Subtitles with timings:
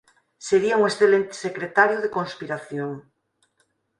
[0.47, 2.91] Sería un excelente secretario de conspiración.